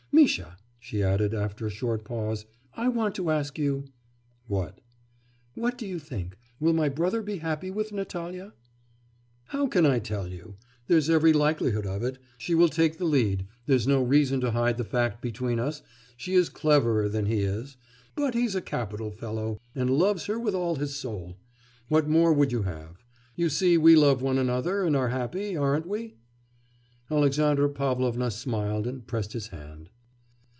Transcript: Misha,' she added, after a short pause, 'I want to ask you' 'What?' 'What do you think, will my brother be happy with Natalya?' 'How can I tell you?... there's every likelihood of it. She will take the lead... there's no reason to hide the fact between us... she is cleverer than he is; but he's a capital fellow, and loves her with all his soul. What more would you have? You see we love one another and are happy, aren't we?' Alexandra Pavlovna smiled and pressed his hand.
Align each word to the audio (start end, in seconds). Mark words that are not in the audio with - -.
Misha,' 0.13 0.57
she 0.77 1.01
added, 1.01 1.33
after 1.33 1.65
a 1.65 1.69
short 1.71 2.03
pause, 2.03 2.45
'I 2.75 2.89
want 2.89 3.15
to 3.15 3.31
ask 3.31 3.57
you' 3.57 3.85
'What?' 4.47 4.79
'What 5.55 5.79
do 5.79 5.87
you 5.87 5.97
think, 5.97 6.37
will 6.59 6.73
my 6.73 6.89
brother 6.89 7.23
be 7.23 7.37
happy 7.37 7.71
with 7.71 7.91
Natalya?' 7.91 8.53
'How 9.45 9.65
can 9.65 9.83
I 9.83 9.97
tell 9.97 10.27
you?... 10.27 10.57
there's 10.85 11.09
every 11.09 11.33
likelihood 11.33 11.87
of 11.87 12.03
it. 12.03 12.19
She 12.37 12.53
will 12.53 12.67
take 12.69 12.99
the 12.99 13.05
lead... 13.05 13.47
there's 13.65 13.87
no 13.87 14.03
reason 14.03 14.39
to 14.41 14.51
hide 14.51 14.77
the 14.77 14.83
fact 14.83 15.23
between 15.23 15.59
us... 15.59 15.81
she 16.15 16.35
is 16.35 16.49
cleverer 16.49 17.09
than 17.09 17.25
he 17.25 17.39
is; 17.41 17.75
but 18.13 18.35
he's 18.35 18.53
a 18.53 18.61
capital 18.61 19.09
fellow, 19.09 19.59
and 19.73 19.89
loves 19.89 20.25
her 20.27 20.37
with 20.37 20.53
all 20.53 20.75
his 20.75 20.95
soul. 20.95 21.35
What 21.87 22.07
more 22.07 22.31
would 22.33 22.51
you 22.51 22.61
have? 22.63 23.03
You 23.35 23.49
see 23.49 23.75
we 23.75 23.95
love 23.95 24.21
one 24.21 24.37
another 24.37 24.83
and 24.85 24.95
are 24.95 25.09
happy, 25.09 25.57
aren't 25.57 25.87
we?' 25.87 26.17
Alexandra 27.09 27.69
Pavlovna 27.69 28.29
smiled 28.29 28.85
and 28.85 29.07
pressed 29.07 29.33
his 29.33 29.47
hand. 29.47 29.89